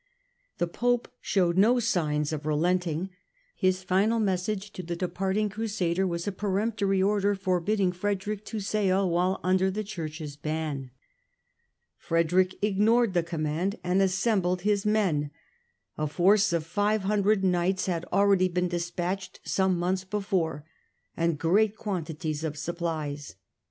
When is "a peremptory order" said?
6.27-7.35